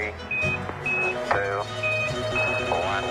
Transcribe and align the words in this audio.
Three, 0.00 0.12
two, 1.30 1.60
one. 2.72 3.04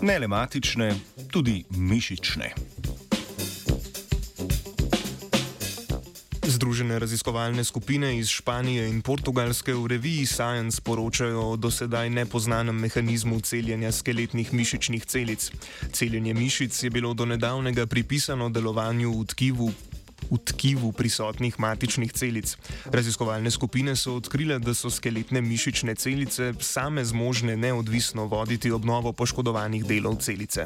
Ne 0.00 0.18
le 0.18 0.26
matične, 0.28 0.94
tudi 1.30 1.64
mišične. 1.70 2.54
Združene 6.44 6.98
raziskovalne 6.98 7.64
skupine 7.64 8.18
iz 8.18 8.28
Španije 8.28 8.88
in 8.88 9.00
Portugalske 9.02 9.74
v 9.74 9.86
reviji 9.86 10.26
Science 10.26 10.80
poročajo 10.80 11.40
o 11.40 11.56
dosedaj 11.56 12.10
nepoznanem 12.10 12.76
mehanizmu 12.76 13.40
celjenja 13.40 13.92
skeletnih 13.92 14.52
mišičnih 14.52 15.06
celic. 15.06 15.50
Celjenje 15.92 16.34
mišic 16.34 16.82
je 16.82 16.90
bilo 16.90 17.14
do 17.14 17.24
nedavnega 17.24 17.86
pripisano 17.86 18.48
delovanju 18.48 19.12
v 19.20 19.24
tkivu. 19.24 19.72
V 20.30 20.38
tkivu 20.44 20.92
prisotnih 20.92 21.60
matičnih 21.60 22.12
celic. 22.12 22.56
Raziskovalne 22.92 23.50
skupine 23.50 23.96
so 23.96 24.16
odkrile, 24.16 24.58
da 24.58 24.74
so 24.74 24.90
skeletne 24.90 25.40
mišične 25.40 25.94
celice 25.94 26.52
same 26.60 27.04
zmožne 27.04 27.56
neodvisno 27.56 28.24
voditi 28.26 28.70
obnovo 28.70 29.12
poškodovanih 29.12 29.84
delov 29.84 30.20
celice. 30.20 30.64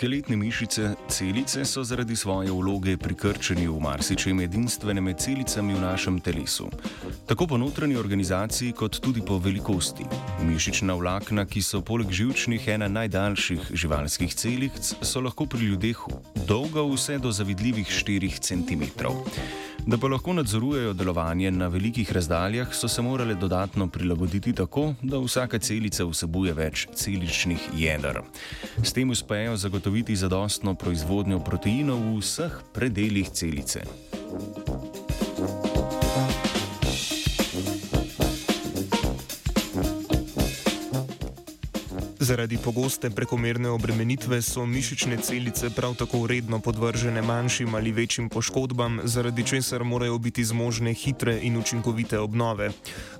Skeletne 0.00 0.36
mišice 0.36 0.94
celice 1.08 1.64
so 1.64 1.82
zaradi 1.84 2.16
svoje 2.16 2.48
vloge 2.50 2.96
prikrčeni 2.96 3.66
v 3.68 3.80
marsičem 3.84 4.40
edinstvenem 4.40 5.04
med 5.04 5.20
celicami 5.20 5.74
v 5.76 5.80
našem 5.80 6.16
telesu. 6.24 6.70
Tako 7.28 7.46
po 7.46 7.58
notranji 7.60 8.00
organizaciji, 8.00 8.72
kot 8.72 8.96
tudi 8.96 9.20
po 9.20 9.36
velikosti. 9.36 10.08
Mišična 10.48 10.96
vlakna, 10.96 11.44
ki 11.44 11.60
so 11.60 11.82
poleg 11.84 12.08
živčnih 12.08 12.68
ena 12.68 12.88
najdaljših 12.88 13.76
živalskih 13.76 14.32
celic, 14.32 14.94
so 15.04 15.20
lahko 15.20 15.44
pri 15.44 15.68
ljudeh 15.68 16.00
dolga 16.48 16.80
vse 16.80 17.18
do 17.20 17.28
zavidljivih 17.28 17.84
4 17.84 18.40
cm. 18.40 18.88
Da 19.86 19.98
pa 19.98 20.08
lahko 20.08 20.32
nadzorujejo 20.32 20.92
delovanje 20.92 21.50
na 21.50 21.68
velikih 21.68 22.12
razdaljah, 22.12 22.74
so 22.74 22.88
se 22.88 23.02
morali 23.02 23.34
dodatno 23.34 23.88
prilagoditi 23.88 24.52
tako, 24.52 24.94
da 25.02 25.18
vsaka 25.18 25.58
celica 25.58 26.04
vsebuje 26.04 26.54
več 26.54 26.86
celičnih 26.94 27.68
jeder. 27.76 28.20
S 28.82 28.92
tem 28.92 29.10
uspejo 29.10 29.56
zagotoviti 29.56 30.16
zadostno 30.16 30.74
proizvodnjo 30.74 31.40
proteinov 31.40 31.98
v 31.98 32.18
vseh 32.20 32.60
predeljih 32.74 33.30
celice. 33.30 33.84
Zaradi 42.20 42.58
pogoste 42.60 43.08
prekomerne 43.10 43.70
obremenitve 43.72 44.42
so 44.42 44.66
mišične 44.66 45.16
celice 45.24 45.70
prav 45.70 45.94
tako 45.94 46.26
redno 46.26 46.58
podvržene 46.60 47.22
manjšim 47.22 47.74
ali 47.74 47.92
večjim 47.92 48.28
poškodbam, 48.28 49.00
zaradi 49.04 49.46
česar 49.46 49.84
morajo 49.84 50.18
biti 50.18 50.44
zmožne 50.44 50.92
hitre 50.94 51.38
in 51.42 51.56
učinkovite 51.56 52.18
obnove. 52.18 52.70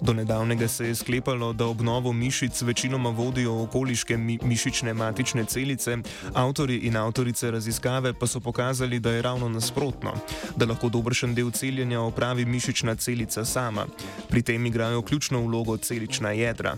Do 0.01 0.13
nedavnega 0.13 0.69
se 0.69 0.87
je 0.87 0.95
sklepalo, 0.95 1.53
da 1.53 1.67
obnovo 1.67 2.13
mišic 2.13 2.63
večinoma 2.63 3.11
vodijo 3.11 3.63
okoliške 3.63 4.17
mi 4.17 4.39
mišične 4.43 4.95
matične 4.95 5.45
celice, 5.45 5.97
avtori 6.35 6.77
in 6.77 6.97
avtorice 6.97 7.51
raziskave 7.51 8.13
pa 8.13 8.27
so 8.27 8.41
pokazali, 8.41 9.01
da 9.01 9.11
je 9.11 9.23
ravno 9.23 9.49
nasprotno, 9.49 10.13
da 10.57 10.67
lahko 10.67 10.89
dobršen 10.89 11.35
del 11.35 11.51
celjenja 11.51 12.01
opravi 12.01 12.45
mišična 12.45 12.95
celica 12.95 13.45
sama. 13.45 13.87
Pri 14.29 14.43
tem 14.43 14.67
igrajo 14.67 15.03
ključno 15.03 15.41
vlogo 15.41 15.77
celična 15.77 16.31
jedra. 16.31 16.77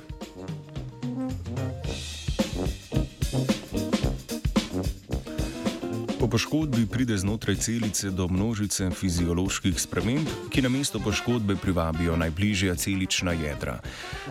Po 6.22 6.28
poškodbi 6.30 6.86
pride 6.86 7.18
znotraj 7.18 7.56
celice 7.56 8.10
do 8.10 8.28
množice 8.30 8.90
fizioloških 8.94 9.74
sprememb, 9.80 10.28
ki 10.54 10.62
na 10.62 10.68
mesto 10.70 11.00
poškodbe 11.02 11.56
privabijo 11.58 12.14
najbližja 12.16 12.76
celična 12.78 13.32
jedra. 13.32 13.80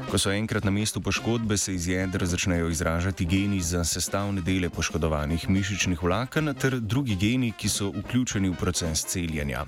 Ko 0.07 0.16
so 0.16 0.31
enkrat 0.31 0.63
na 0.63 0.72
mestu 0.72 1.02
poškodbe, 1.02 1.57
se 1.57 1.75
iz 1.75 1.88
jedra 1.88 2.25
začnejo 2.25 2.69
izražati 2.69 3.25
geni 3.25 3.59
za 3.62 3.84
sestavne 3.84 4.41
dele 4.41 4.69
poškodovanih 4.69 5.50
mišičnih 5.50 6.03
vlaken 6.03 6.56
ter 6.56 6.79
drugi 6.79 7.16
geni, 7.16 7.52
ki 7.52 7.69
so 7.69 7.91
vključeni 7.91 8.50
v 8.50 8.56
proces 8.56 9.03
celjenja. 9.06 9.66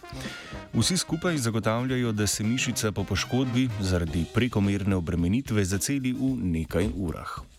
Vsi 0.73 0.97
skupaj 0.97 1.37
zagotavljajo, 1.37 2.11
da 2.11 2.27
se 2.27 2.43
mišica 2.43 2.91
po 2.91 3.03
poškodbi 3.03 3.69
zaradi 3.81 4.23
prekomerne 4.33 4.95
obremenitve 4.95 5.65
zaceli 5.65 6.13
v 6.13 6.37
nekaj 6.39 6.87
urah. 6.95 7.52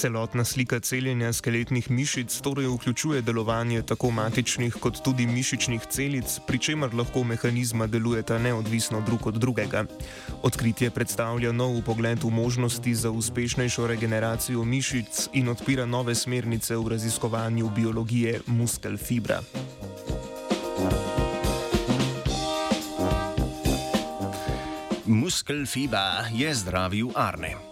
Celotna 0.00 0.44
slika 0.44 0.80
celjenja 0.80 1.32
skeletnih 1.32 1.90
mišic 1.90 2.40
torej 2.40 2.66
vključuje 2.66 3.20
delovanje 3.22 3.82
tako 3.82 4.10
matičnih 4.10 4.76
kot 4.80 5.02
tudi 5.04 5.26
mišičnih 5.26 5.82
celic, 5.90 6.38
pri 6.46 6.58
čemer 6.58 6.94
lahko 6.94 7.20
mehanizma 7.24 7.86
delujeta 7.86 8.38
neodvisno 8.38 9.00
drug 9.00 9.26
od 9.26 9.34
drugega. 9.34 9.84
Odkritje 10.42 10.90
predstavlja 10.90 11.52
nov 11.52 11.82
pogled 11.84 12.24
v 12.24 12.30
možnosti 12.30 12.94
za 12.94 13.10
uspešnejšo 13.10 13.86
regeneracijo 13.86 14.64
mišic 14.64 15.28
in 15.32 15.48
odpira 15.48 15.86
nove 15.86 16.14
smernice 16.14 16.76
v 16.76 16.88
raziskovanju 16.88 17.68
biologije 17.68 18.40
muskel 18.46 18.96
fibra. 18.96 19.42
Muskel 25.04 25.66
fibra 25.66 26.24
je 26.32 26.54
zdravil 26.54 27.12
Arne. 27.14 27.69